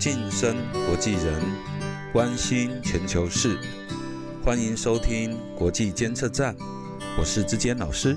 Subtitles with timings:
[0.00, 0.56] 晋升
[0.86, 1.42] 国际人，
[2.10, 3.60] 关心全球事，
[4.42, 6.56] 欢迎收听国际监测站，
[7.18, 8.16] 我是志坚老师。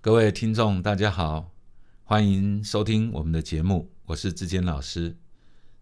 [0.00, 1.50] 各位听众，大家好，
[2.04, 5.16] 欢迎收听我们的节目，我是志坚老师。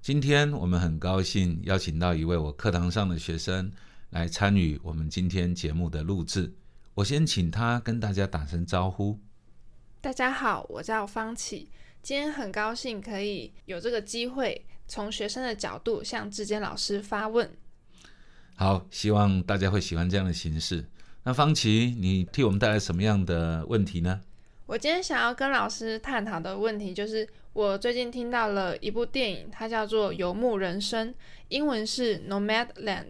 [0.01, 3.71] 今天我们很高兴邀请到一位我课堂上的学生
[4.09, 6.55] 来参与我们今天节目的录制。
[6.95, 9.21] 我先请他跟大家打声招呼。
[10.05, 11.67] 大家好，我叫方启，
[12.03, 17.51] 今天很高兴可以有这个机会，从学生的角度向志坚老师发问。
[18.55, 20.85] 好，希望大家会喜欢这样的形式。
[21.23, 24.21] 那方琦，你替我们带来什么样的问题呢？
[24.67, 31.09] 我今天想要跟老师探讨的问题就是，我最近听到了一部电影，它叫做《游牧人生》，
[31.49, 33.05] 英文是《Nomadland》。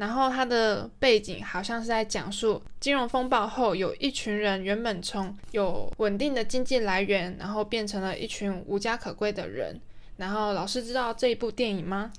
[0.00, 9.78] 然后它的背景好像是在讲述金融风暴后，有一群人原本从有稳定的经济来源，然后变成了一群无家可归的人。
[10.16, 12.10] 然后老师知道这一部电影吗？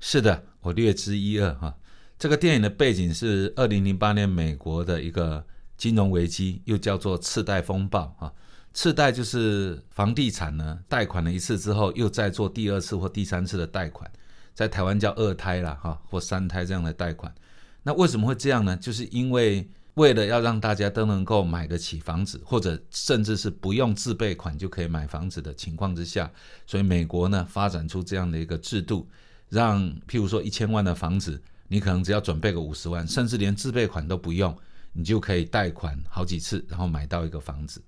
[0.00, 1.76] 是的，我略知一二哈。
[2.18, 8.32] 这个电影的背景是二零零八年美国的一个金融危机，又叫做次贷风暴哈。
[8.74, 14.10] 次贷就是房地产呢贷款了一次之后，又再做第二次或第三次的贷款。
[14.54, 17.34] 在台湾叫二胎啦，哈，或三胎这样的贷款，
[17.82, 18.76] 那为什么会这样呢？
[18.76, 26.30] 就是因为为了要让大家都能够买得起房子，或者甚至是不用自备款就可以买房子的情况之下，
[26.66, 29.08] 所以美国呢发展出这样的一个制度，
[29.48, 34.54] 让譬如说一千万的房子，你可能只要准备个五十万，甚至连自备款都不用，
[34.92, 37.82] 你就可以贷款好几次，然后买到一个房子。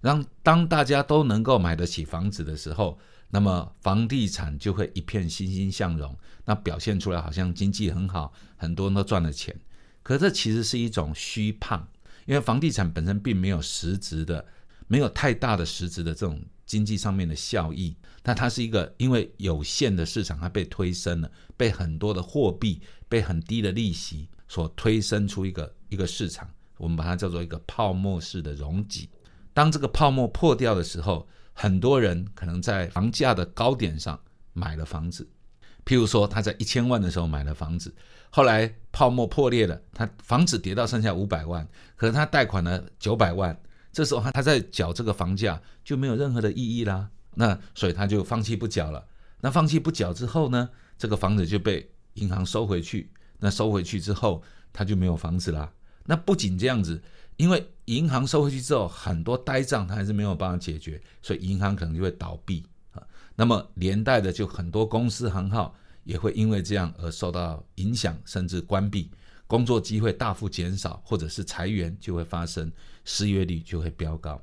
[0.00, 2.98] 让当大家都能够买得起房子的时候。
[3.30, 9.56] 那么房地产就会一片欣欣向荣，那表现出来好像经济很好，很多人都赚了钱。
[10.02, 11.88] 可这其实是一种虚胖，
[12.26, 14.44] 因为房地产本身并没有实质的，
[14.88, 17.94] 没有太大的实质的这种经济上面的效益。
[18.24, 26.50] 那它是一个因为有限的市场，它被推升了，被很多的货币，被很低的利息所推升出一个一个市场。
[26.78, 29.08] 我们把它叫做一个泡沫式的容积。
[29.52, 31.28] 当这个泡沫破掉的时候，
[31.60, 34.18] 很多人可能在房价的高点上
[34.54, 35.28] 买了房子，
[35.84, 37.94] 譬如说他在一千万的时候买了房子，
[38.30, 43.54] 后来泡沫破裂了，他房子跌到剩下五百万，可是他贷款了九百万，
[43.92, 49.04] 这时候他他在缴这个房价就没有任何的意义啦，那所以他就放弃不缴了。
[49.42, 55.70] 那放弃不缴之后呢，这个房子就被银行收回去，那收回去之后他就没有房子啦。
[56.06, 57.02] 那不仅这样子。
[57.40, 62.62] 因为银行收回去之后，很多呆账它还是没有办法解决，所以银行可能就会倒闭
[62.92, 63.02] 啊。
[63.34, 65.74] 那么连带的就很多公司行号
[66.04, 69.10] 也会因为这样而受到影响，甚至关闭，
[69.46, 72.70] 工作机会大幅减少，或者是裁员就会发生，
[73.06, 74.38] 失业率就会飙高。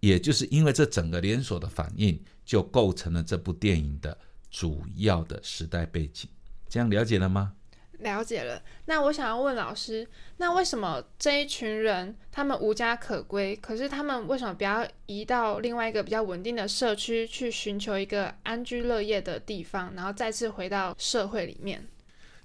[0.00, 4.18] 也就是因为这整个连锁的反应，就构成了这部电影的
[4.50, 6.28] 主要的时代背景。
[6.68, 7.52] 这样了解了吗？
[8.00, 10.06] 了解了，那我想要问老师，
[10.36, 13.56] 那为什么这一群人他们无家可归？
[13.56, 21.86] 可是他们为什么不要移到另外一个比较稳定的社区，去寻求一个安居乐业的地方，然后再次回到社会里面？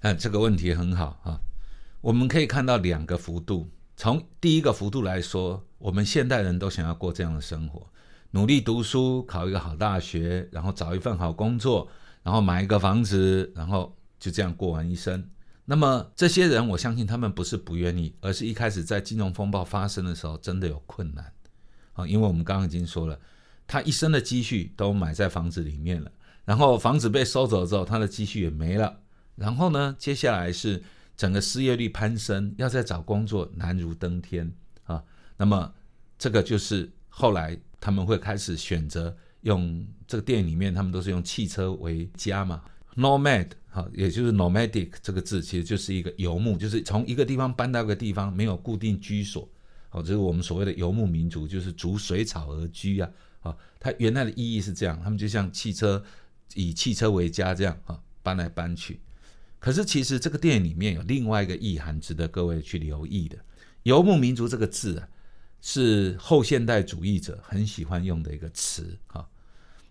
[0.00, 1.40] 嗯，这个问题很好啊。
[2.00, 7.86] 我们可以看到两个幅度，从第一个幅度来说，我们现代人都想要过这样的生活，
[8.30, 11.86] 努力读书，考一个好大学，然后找一份好工作，
[12.22, 15.28] 然后买一个房子，然后就这样过完一生。
[15.70, 21.32] 那么这些人，我相信他们不是不愿意，而是一开始在金融风暴发生的时候，真的有困难
[21.92, 22.04] 啊。
[22.04, 23.16] 因为我们刚刚已经说了，
[23.68, 26.10] 他一生的积蓄都买在房子里面了，
[26.44, 28.98] 然后房子被收走之后，他的积蓄也没了。
[29.36, 30.82] 然后呢，接下来是
[31.16, 34.52] 整个失业率攀升，要再找工作难如登天
[34.82, 35.00] 啊。
[35.36, 35.72] 那么
[36.18, 42.60] 这个就是后来他们会开始选择用这个电影里面，他们都是用汽车为家嘛
[42.96, 43.46] ，nomad。
[43.72, 49.48] 好，也就是 nomadic 这个字，其实就是一个游牧，就是从一个地方搬到一个地方，没有固定居所。
[49.88, 53.08] 好，这是我们所谓的游牧民族，就是逐水草而居啊。
[53.38, 56.02] 好，它原来的意义是这样，他们就像汽车，
[56.54, 58.98] 以汽车为家这样啊，搬来搬去。
[59.60, 63.38] 可是其实这个电影里面有另外一个意涵，值得各位去留意的。
[63.84, 65.08] 游牧民族这个字啊，
[65.60, 69.28] 是后现代主义者很喜欢用的一个词啊，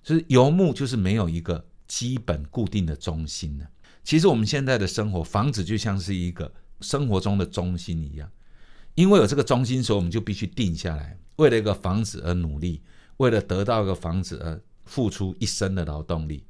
[0.03, 1.65] 就是游牧就是没有一个。
[1.89, 3.67] 基本固定的中心呢？
[4.05, 8.31] 其实我们现在的生活，房子就像是一个生活中的中心一样。
[8.95, 12.81] 因为有这个中心，所以我们就必须定下来，为了一个房子而努力，
[13.17, 16.45] 为了得到一个房子而付出一生的劳动力。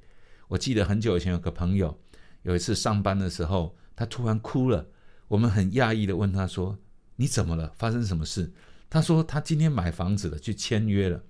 [0.47, 1.99] 我记得很久以前有个朋友，
[2.43, 4.87] 有一次上班的时候，他突然哭了。
[5.27, 6.77] 我们很讶异的问他说
[7.17, 7.71] ：“你怎么了？
[7.77, 8.51] 发生什么事？”
[8.89, 11.23] 他说：“他今天买房子了，去签约了，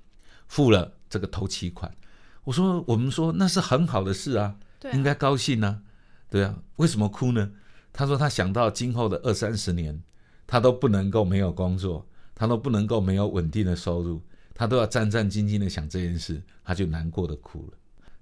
[0.47, 1.93] 付了这个头期款。
[2.43, 5.81] 我说我们说那是很好的事啊，对啊应该高兴啊，
[6.29, 7.51] 对啊，为什么哭呢？
[7.91, 10.01] 他说他想到今后的二三十年，
[10.47, 14.21] 他都不能够没有工作，他都不能够没有稳定的收入，
[14.53, 17.77] 他都要战战兢兢的想这件事，他就难过的哭了。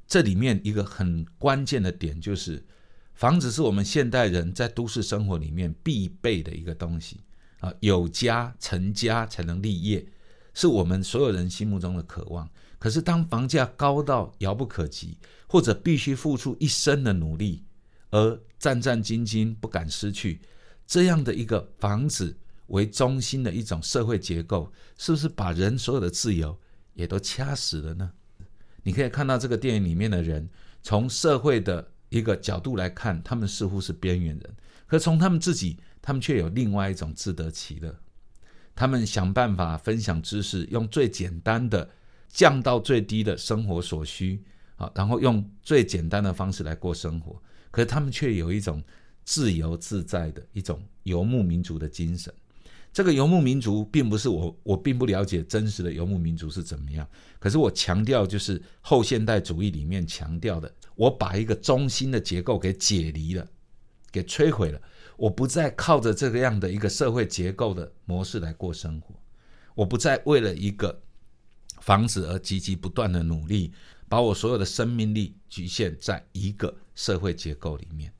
[0.07, 2.65] 这里面一个很关键的点就是，
[3.13, 7.19] 房子是我们现代人在都市生活里面必备的一个东西
[7.59, 10.07] 啊，有家成家才能立业，
[10.53, 12.49] 是我们所有人心目中的渴望。
[12.79, 17.63] 可是当房价高到遥不可及，或者必须付出一生的努力，
[18.11, 20.41] 而战战兢兢不敢失去
[20.85, 22.37] 这样的一个房子
[22.67, 26.57] 为中心的一种社会结构，是不是把人所有的自由
[26.93, 28.11] 也都掐死了呢？
[28.83, 30.49] 你可以看到这个电影里面的人，
[30.81, 37.93] 从社会的一个角度来看，他们似乎是边缘人，可从他们自己，他们却有另外一种自得其乐。
[38.73, 41.89] 他们想办法分享知识，用最简单的
[42.29, 44.43] 降到最低的生活所需
[44.75, 47.41] 啊，然后用最简单的方式来过生活。
[47.71, 48.83] 可是他们却有一种
[49.23, 52.33] 自由自在的一种游牧民族的精神。
[52.93, 57.07] 这个游牧民族并不是我，我并不了解真实的游牧民族是怎么样。
[57.37, 63.47] 可是我强调，就是后现代主义里面强调的，我把一个中心的结构给解离了，
[64.11, 64.81] 给摧毁了。
[65.15, 69.13] 我不再靠着这个样的一个社会结构的模式来过生活，
[69.75, 70.99] 我不再为了一个
[71.81, 73.71] 防止而积极不断的努力，
[74.09, 78.11] 把我所有的生命力局限在一个社会结构里面。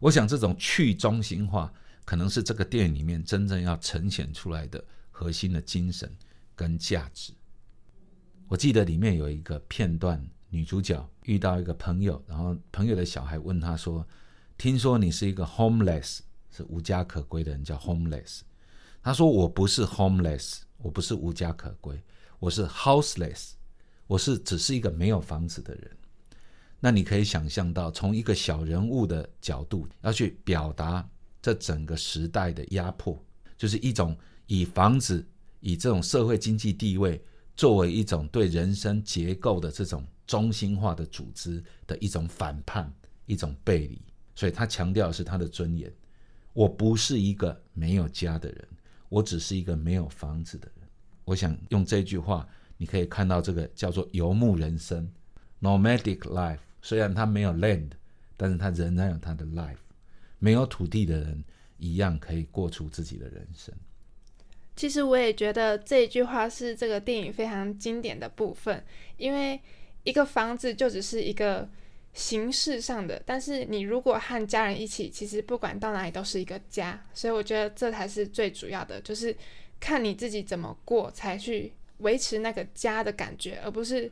[0.00, 1.72] 我想这种去中心化，
[2.04, 6.10] 可能是这个电影里面真正要呈现出来的核心的精神
[6.56, 7.32] 跟价值。
[8.48, 14.06] 我记得里面有一个片段，女主角遇到一个朋友，然后朋友的小孩问她说
[14.58, 16.18] ：“听说你是一个 homeless，
[16.50, 18.40] 是无家可归的人，叫 homeless。”
[19.02, 22.02] 她说：“我不是 homeless，我不是无家可归，
[22.42, 23.52] 我是 houseless，
[24.08, 25.88] 我是只是一个没有房子的人。”
[26.80, 31.08] 那你可以想象到，从一个小人物的角度要去表达
[31.40, 33.16] 这整个时代的压迫，
[33.56, 34.18] 就是一种
[34.48, 35.24] 以房子、
[35.60, 37.24] 以这种社会经济地位
[37.54, 42.92] 作为一种对人生结构的这种中心化的组织的一种反叛、
[43.26, 44.02] 一种背离。
[44.34, 45.88] 所以他强调的是他的尊严。
[46.52, 48.68] 我不是一个没有家的人，
[49.08, 50.81] 我只是一个没有房子的人。
[51.24, 55.10] 我想用这句话，你可以看到这个叫做游牧人生
[55.60, 56.58] （nomadic life）。
[56.80, 57.90] 虽然他没有 land，
[58.36, 59.76] 但是他仍然有他的 life。
[60.38, 61.44] 没有土地的人
[61.78, 63.72] 一样可以过出自己的人生。
[64.74, 68.82] 其实我也觉得这一句话是这个电影非常经典的部分，
[69.16, 69.60] 因为
[70.02, 71.68] 一个房子就只是一个
[72.12, 79.36] 形式上的，但是你如果和家人一起，其实不管到哪里都是一个家，所以我觉得这才是最主要的，就是
[79.82, 84.08] 看你自己怎么过，才去维持那个家的感觉，而不是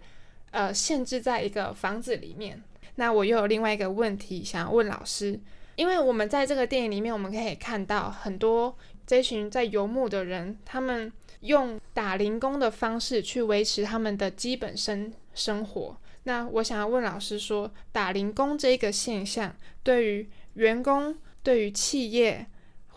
[0.51, 2.61] 呃限制在一个房子里面。
[2.97, 5.39] 那我又有另外一个问题想要问老师，
[5.77, 8.77] 因为我们在这个电影里面，我们可以看到很多
[9.07, 11.11] 这群在游牧的人，他们
[11.43, 15.97] 用打零工的方式去维持他们的基本生生活。
[16.25, 22.45] 那我想要问老师说，打零工这一个现象对于员工、对于企业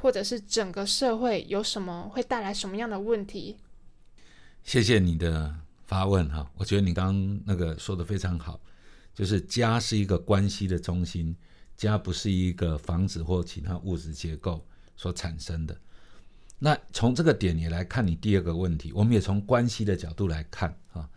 [0.04, 3.56] 或者是整个社会有什么会带来什么样的问题？
[4.62, 5.56] 谢谢你的
[5.86, 8.60] 发问哈，我觉得你刚刚那个说的非常好，
[9.16, 11.34] 就是家是一个关系的中心，
[11.78, 14.68] 家不是一个房子或其他物质结构
[14.98, 15.80] 所产生的。
[16.60, 21.10] 那从这个点也来看你第二个问题，我们也从关系的角度来看啊。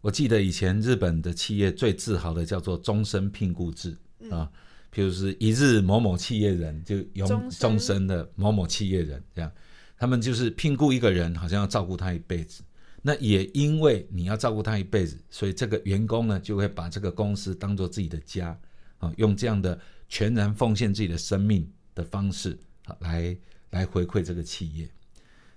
[0.00, 3.94] 我记得以前日本的企业最自豪的叫做终身聘雇制
[4.30, 4.50] 啊，
[4.92, 9.50] 譬如是一日某某企业人就永终身的某某企业人这样，
[9.96, 12.62] 他们就是聘雇一个人，好像要照顾他一辈子。
[13.00, 18.56] 那也因为你要照顾他一辈子，所以这个员工呢就会把这个公司当做自己的家
[18.98, 19.76] 啊，用这样的
[20.08, 23.36] 全然奉献自己的生命的方式啊来
[23.70, 24.88] 来回馈这个企业。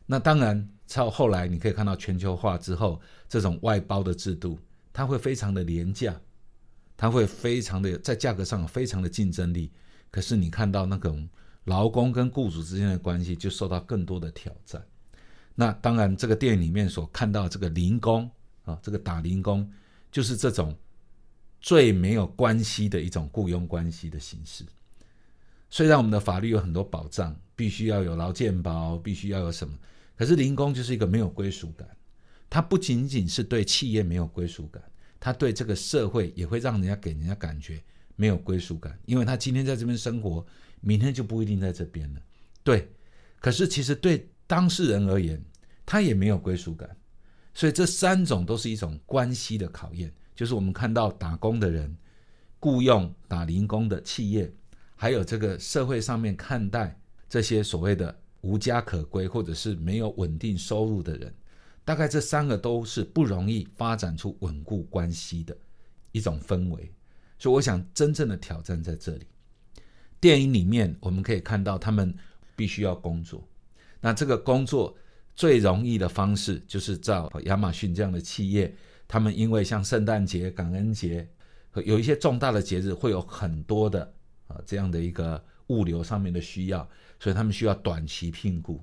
[0.08, 4.58] 那当然，到后来你可以看到全球化之后，这种外包的制度，
[4.94, 6.20] 它会非常的廉价，
[6.98, 9.72] 它会非常的在价格上非常的竞争力。
[10.12, 11.28] 可是你看到那种
[11.66, 14.86] 劳工跟雇主之间的关系就受到更多的挑战。
[15.56, 18.30] 那当然，这个电影里面所看到这个零工
[18.64, 19.70] 啊，这个打零工，
[20.12, 20.76] 就是这种
[21.62, 24.66] 最没有关系的一种雇佣关系的形式。
[25.70, 29.78] 虽然我们的法律有很多保障，必须要有劳健保，必须要有什么，
[30.16, 31.88] 可是零工就是一个没有归属感。
[32.50, 34.82] 它不仅仅是对企业没有归属感，
[35.20, 37.82] 他对这个社会也会让人家给人家感觉
[38.16, 40.46] 没有归属感，因为他今天在这边生活，
[40.82, 42.22] 明天就不一定在这边了。
[42.64, 42.90] 对，
[43.40, 45.44] 可是其实对当事人而言，
[45.86, 46.96] 他也没有归属感，
[47.54, 51.96] 所以这三种都是一种关系的考验，就是我们看到打工的人、
[52.60, 54.52] 雇佣打零工的企业，
[54.96, 61.34] 还有这个社会上面看待这些所谓的无家可归或者是没有稳定收入的人，
[61.86, 65.56] 大概这三个都是不容易发展出稳固关系的
[66.12, 66.92] 一种氛围。
[67.40, 69.26] 所以，我想真正的挑战在这里。
[70.20, 72.14] 电影里面我们可以看到，他们
[72.56, 73.48] 必须要工作。
[74.02, 74.98] 那这个工作
[75.36, 78.74] 最容易的方式，就是照亚马逊这样的企业，
[79.08, 81.28] 他们因为像圣诞节、感恩节
[81.84, 84.12] 有一些重大的节日，会有很多的
[84.48, 86.88] 啊这样的一个物流上面的需要，
[87.20, 88.82] 所以他们需要短期聘雇。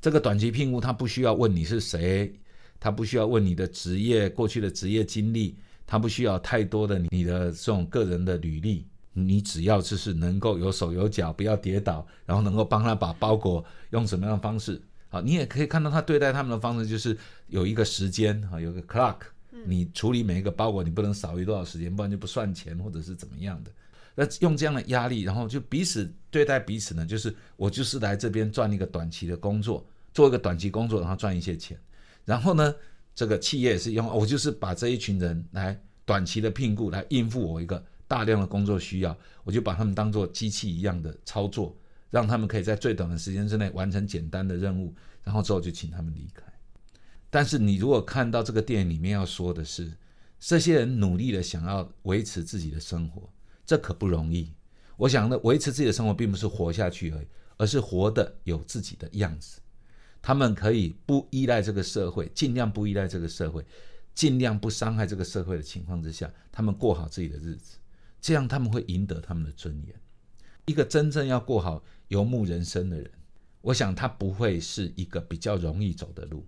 [0.00, 2.34] 这个短期聘雇，他不需要问你是谁，
[2.82, 5.56] 他不需要问你的职业过去的职业经历。
[5.84, 15.20] 他不需要太多的你的这种个人的履历，你只要就是能够有手有脚，不要跌倒，然后能够帮他把包裹用什么样的方式啊？
[15.20, 17.14] 你也可以看到他对待他们的方式，就是
[17.48, 19.18] 有一个时间啊，有个 clock，
[19.66, 23.70] 你处理每一个包裹，你不能少于多少时间，不然就不算钱或者是怎么样的。
[24.14, 29.84] 那用这样的压力，然后就彼此对待彼此呢，就是我就是来这边赚一个短期的工作，
[30.14, 31.78] 做一个短期工作，然后赚一些钱，
[32.24, 32.74] 然后呢？
[33.14, 39.14] 这个企业也是用我就是把这一群人来短期的聘雇来应付我一个大量的工作需要，
[39.44, 41.76] 我就把他们当做机器一样的操作，
[42.08, 46.42] 让他们可以在最短的时间之内完成简单的任务，然后之后就请他们离开。
[47.28, 49.92] 但是你如果看到这个电影里面要说的是，
[50.40, 53.30] 这些人努力的想要维持自己的生活，
[53.66, 54.50] 这可不容易。
[54.96, 57.26] 我想呢，维持自己的生活并不是活下去而已，
[57.58, 59.60] 而是活的有自己的样子。
[60.22, 63.62] 他们可以不依赖这个社会，尽量不依赖这个社会，
[64.14, 67.76] 尽量不伤害这个社会的情况之下，他们过好自己的日子，
[68.20, 69.94] 这样他们会赢得他们的尊严。
[70.66, 73.10] 一个真正要过好游牧人生的人，
[73.60, 76.46] 我想他不会是一个比较容易走的路，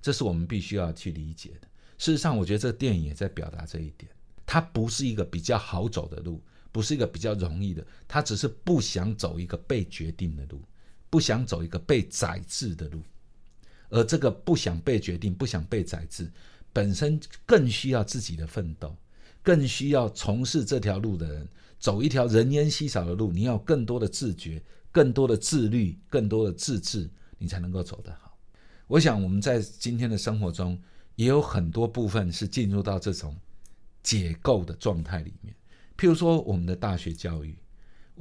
[0.00, 1.68] 这是我们必须要去理解的。
[1.98, 4.10] 事实上，我觉得这个电影也在表达这一点，
[4.44, 10.60] 它不是一个比较好走的路，不是一个比较容易的，他只是不想走一个被决定的路，
[11.12, 13.02] 不想走一个被宰制的路。
[13.90, 16.32] 而这个不想被决定、不想被宰制，
[16.72, 18.96] 本身更需要自己的奋斗，
[19.42, 21.46] 更需要从事这条路的人
[21.78, 23.30] 走一条人烟稀少的路。
[23.30, 28.34] 你要更多的自觉、更多的自律、更多的自制，你才能够走得好。
[28.86, 30.80] 我想我们在今天的生活中
[31.16, 33.36] 也有很多部分是进入到这种
[34.02, 35.54] 解构的状态里面。
[35.98, 37.54] 譬如说，我们的大学教育，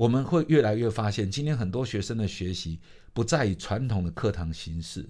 [0.01, 2.79] 我们会越来越发现，今天很多学生的学习
[3.13, 5.07] 不再以传统的课堂形式。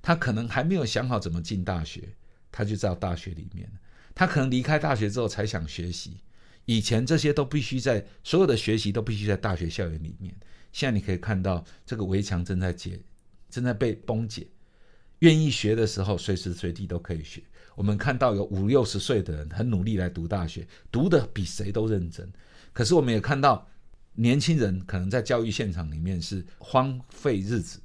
[0.00, 2.14] 他可能还没有想好怎么进大学，
[2.52, 3.68] 他就在大学里面
[4.14, 6.18] 他可能离开大学之后才想学习，
[6.66, 10.32] 以前这些都必须在所有的学习都必须在大学校园里面。
[10.70, 13.00] 现在你可以看到这个围墙正在解，
[13.50, 14.46] 正在被崩解。
[15.18, 17.42] 愿意学的时候，随时随地都可以学。
[17.74, 22.32] 我们看到有五六十岁的人很努力来读大学，读的比谁都认真。
[22.72, 23.68] 可是我们也看到
[24.14, 27.80] 年轻人可能在教育现场里面是荒废日子，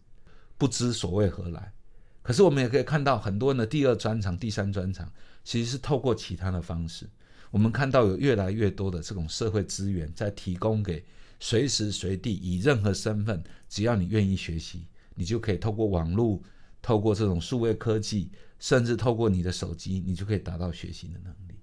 [0.57, 1.73] 不知所谓何来。
[2.21, 5.09] 可是我们也可以看到，很多人的第二专长、第三专长，
[5.43, 7.09] 其实是透过其他的方式。
[7.49, 11.05] 我们看到有越来越多的这种社会资源在提供给
[11.39, 16.41] 随时随地以任何身份，只要你愿意学习，你就可以透过网络、
[16.81, 18.29] 透过这种数位科技，
[18.59, 21.55] 甚至透过你的手机，你就可以达到学习的能力。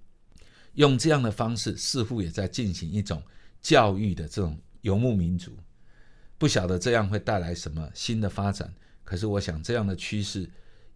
[0.73, 3.21] 用这样的方式，似乎也在进行一种
[3.65, 5.57] 教育的这种游牧民族。
[6.37, 8.71] 不晓得这样会带来什么新的发展。
[9.03, 10.47] 可是，我想这样的趋势，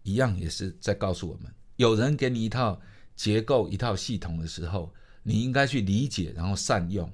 [0.04, 2.80] 一样也是在告诉我们：有人给你一套
[3.16, 7.12] 结构、一套系统的时候，你应该去理解，然后善用。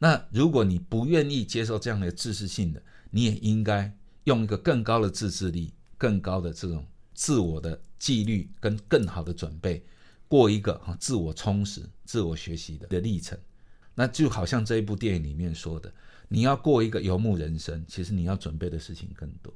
[0.00, 9.84] 那如果你不愿意接受这样的知识性的，你也应该用一个更高的自制力、更高的这种自我的纪律跟更好的准备，
[10.26, 13.38] 过一个哈自我充实、自我学习的的历程。
[13.98, 15.92] 那就好像这一部电影里面说的，
[16.28, 19.52] 你要过一个游牧人生，其实你要准备的事情更多。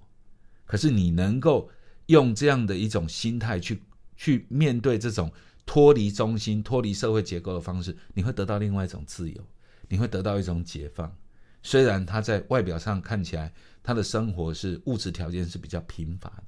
[0.66, 1.70] 可是你能够
[2.06, 3.80] 用这样的一种心态去
[4.16, 5.32] 去面对这种
[5.64, 9.40] 脱离中心、脱离社会结构的方式，你会得到另外一种自由，
[9.88, 11.16] 你会得到一种解放。
[11.62, 16.44] 虽然他在外表上看起来他的生活是物质条件是比较贫乏的，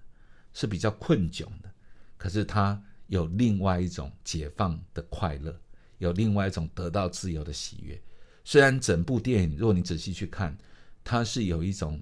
[0.53, 1.71] 是比较困窘的，
[2.17, 5.57] 可是他有另外一种解放的快乐，
[6.05, 8.01] 有另外一种得到自由的喜悦。
[8.45, 10.57] 虽然整部电影，如果你仔细去看，
[11.03, 12.01] 它是有一种。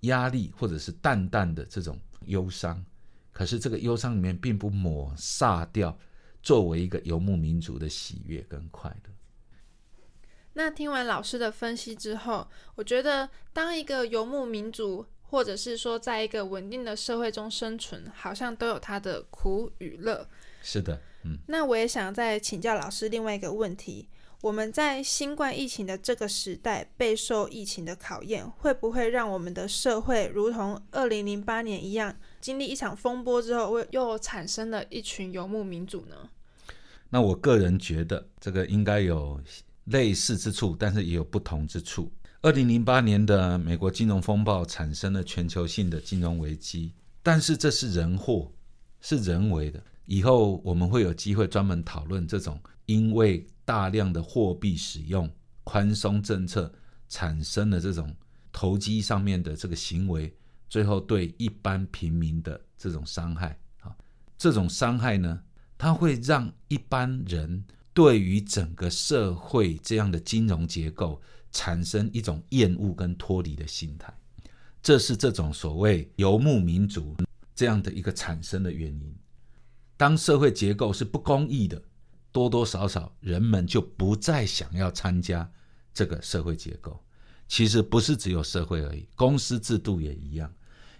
[0.00, 2.84] 压力或者是淡淡的这种忧伤，
[3.32, 5.98] 可是这个忧伤里面并不抹杀掉
[6.42, 9.10] 作为一个游牧民族的喜悦跟快乐。
[10.52, 20.28] 那听完老师的分析之后，我觉得当一个游牧民族或者是说在一个稳定的社会中生存，好像都有它的苦与乐。
[20.66, 24.08] 是的，嗯，那我也想再请教老师另外一个问题：
[24.40, 36.16] 我们在新冠疫情的这个时代备受疫情的考验，会不会让我们的社会如同二零零八年一样，经历一场风波之后，又产生了一群游牧民族呢？
[37.10, 39.40] 那我个人觉得，这个应该有
[39.84, 42.10] 类似之处，但是也有不同之处。
[42.42, 46.92] 二零零八年的美国金融风暴产生了全球性的金融危机，
[47.22, 48.50] 但是这是人祸，
[49.00, 49.80] 是人为的。
[50.06, 55.28] 以后我们会有机会专门讨论这种因为大量的货币使用、
[55.64, 56.72] 宽松政策
[57.08, 58.14] 产生的这种
[58.52, 60.32] 投机上面的这个行为，
[60.68, 63.94] 最后对一般平民的这种伤害啊，
[64.38, 65.40] 这种伤害呢？
[65.76, 71.20] 它会让一般人对于整个社会这样的金融结构
[71.52, 74.14] 产生一种厌恶跟脱离的心态，
[74.82, 77.16] 这是这种所谓游牧民族
[77.54, 79.14] 这样的一个产生的原因。
[79.96, 81.82] 当社会结构是不公义的，
[82.32, 85.50] 多多少少人们就不再想要参加
[85.92, 87.02] 这个社会结构。
[87.48, 90.52] 其实不是只有社会而已，公司制度也一样。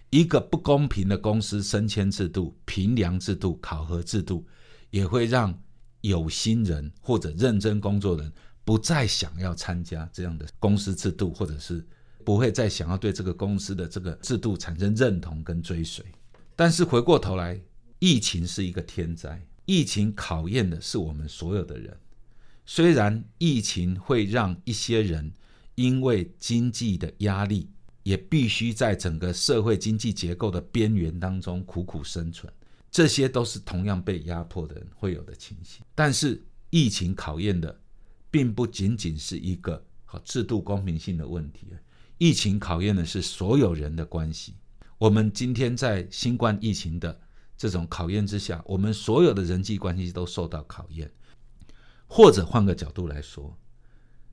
[0.09, 4.45] 一个不公平的公司升迁制度、评量制度、考核制度。
[4.89, 5.53] 也会让
[5.99, 8.31] 有心人或者认真工作人
[8.63, 11.85] 不再想要参加这样的公司制度，或者是
[12.23, 16.05] 不会再想要对这个公司的这个制度产生认同跟追随。
[16.55, 17.59] 但是回过头来，
[17.99, 21.97] 疫情是一个天灾，疫情考验的是我们所有的人。
[22.65, 25.31] 虽然疫情会让一些人
[25.75, 27.69] 因为经济的压力，
[28.03, 32.51] 也必须在整个社会经济结构的边缘当中苦苦生存。
[32.89, 37.79] 这些都是同样被压迫的人会有的情形，但是疫情考验的，
[38.31, 41.67] 并不仅仅是一个和制度公平性的问题，
[42.17, 44.53] 疫情考验的是所有人的关系。
[44.97, 47.19] 我们今天在新冠疫情的
[47.57, 51.11] 这种考验之下，我们所有的人际关系都受到考验。
[52.07, 53.57] 或者换个角度来说，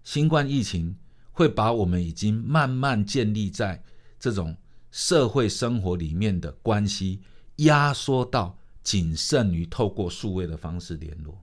[0.04, 0.96] 新冠疫情
[1.32, 3.82] 会把我们已经慢慢建立在
[4.20, 4.56] 这种
[4.90, 7.22] 社会生活里面的关系。
[7.58, 11.38] 压缩到仅剩于透过数位的方式联络，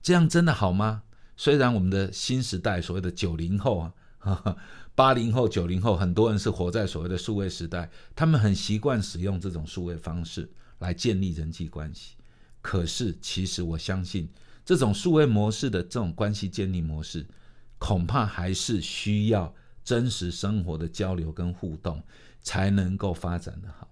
[0.00, 1.02] 这样真的好吗？
[1.36, 3.80] 虽然我们的新时代，所谓的九零后
[4.20, 4.56] 啊、
[4.94, 10.48] 八零后、九零后，很多人是活在所谓的数位时代，他们很习惯使用这种数位方式
[10.78, 12.14] 来建立人际关系。
[12.60, 14.28] 可是，其实我相信，
[14.64, 17.26] 这种数位模式的这种关系建立模式，
[17.78, 22.02] 恐怕还是需要真实生活的交流跟互动，
[22.42, 23.88] 才能够发展的好。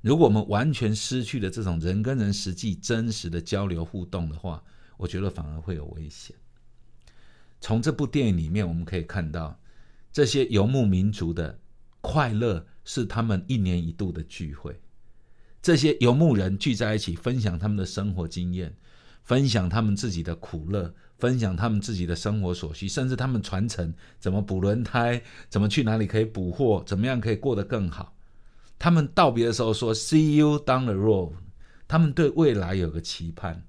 [0.00, 4.62] 如果我们完全失去了这种人跟人实际真实的交流互动的话，
[4.96, 6.34] 我觉得反而会有危险。
[7.60, 9.58] 从这部电影里面，我们可以看到，
[10.12, 11.56] 这些游牧民族的
[12.00, 14.80] 快乐是他们一年一度的聚会。
[15.62, 18.74] 这些游牧人聚在一起，分享他们的生活经验，
[19.22, 28.12] 分享他们自己的苦乐，分享他们自己的生活所需，甚至他们传承怎么补轮胎，怎么去哪里可以补货，怎么样可以过得更好。
[28.76, 31.34] 他们道别的时候说 “See you down the road”，
[31.86, 33.62] 他们对未来有个期盼，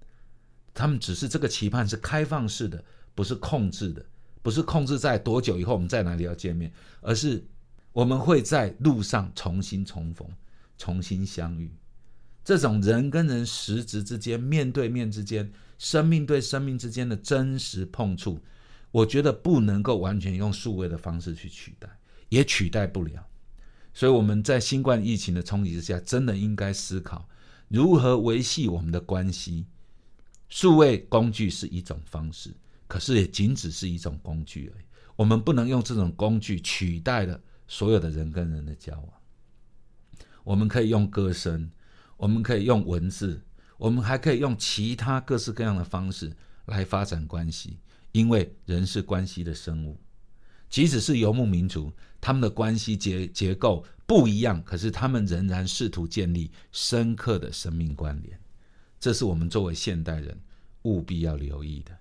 [0.73, 4.03] 他们只是这个期盼是开放式的，不是控制的，
[4.41, 7.45] 不是控制在多久以后我们在哪里要见面，而是
[7.91, 10.27] 我们会在路上重新重逢，
[10.79, 11.71] 重新相遇。
[12.43, 18.39] 这种人跟人实质之间、面对面之间、生命对生命之间的真实碰触，
[18.91, 21.87] 我觉得不能够完全用数位的方式去取代，
[22.29, 23.25] 也取代不了。
[23.93, 27.29] 所以我们在新冠疫情的冲击之下，真的应该思考
[27.69, 29.65] 如何维系我们的关系。
[30.49, 32.51] 数位工具是一种方式，
[32.87, 34.85] 可是也仅只是一种工具而已。
[35.15, 39.09] 我们不能用这种工具取代了所有的人跟人的交往。
[40.43, 41.71] 我们可以用歌声，
[42.23, 43.41] 我们可以用文字，
[43.77, 46.31] 我们还可以用其他各式各样的方式
[46.67, 47.77] 来发展关系，
[48.13, 49.99] 因为人是关系的生物。
[50.69, 58.39] 即使是游牧民族，他们的关系结结构不一样，可是他们仍然试图建立深刻的生命关联。
[59.01, 60.39] 这是我们作为现代人
[60.83, 61.91] 务必要留意的。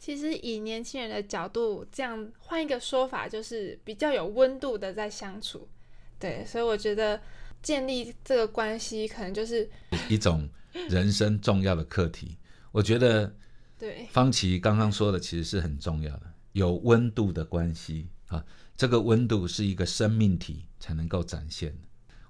[0.00, 5.68] 其实以年轻人的角度，这样换一个说法，就是比较有温度的在相处。
[6.18, 7.20] 对，所以我觉得
[7.62, 9.70] 建立这个关系，可能就是
[10.08, 10.48] 一种
[10.88, 12.36] 人生重要的课题。
[12.72, 13.34] 我觉得，
[13.78, 16.22] 对方琦刚刚说的，其实是很重要的。
[16.52, 18.44] 有温度的关系啊，
[18.76, 21.74] 这个温度是一个生命体才能够展现。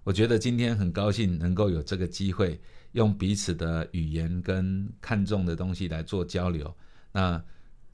[0.04, 2.60] 我觉得今天很高兴能够有这个机会，
[2.92, 6.72] 用彼此的语言跟看重的东西来做交流。
[7.12, 7.42] 那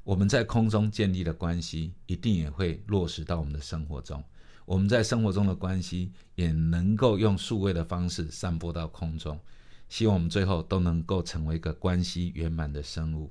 [0.04, 4.24] 我们在空中建立的关系，一定也会落实到我们的生活中。
[4.68, 9.40] 我们在生活中的关系也能够用数位的方式散播到空中。
[9.88, 13.30] 希望我们最后都能够成为一个关系圆满的生物。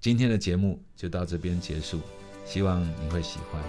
[0.00, 2.00] 今天的节目就到这边结束，
[2.44, 3.60] 希望你会喜欢。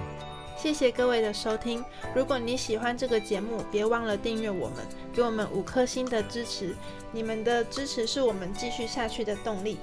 [0.55, 1.83] 谢谢各位的收听。
[2.15, 4.77] 如果你喜欢这个节目，别忘了订阅我们，
[5.11, 6.75] 给我们五颗星的支持。
[7.11, 9.79] 你们的支持是我们继续下去的动力。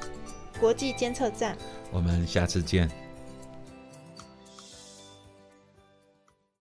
[0.60, 1.58] 国际监测站，
[1.90, 3.01] 我们下次见。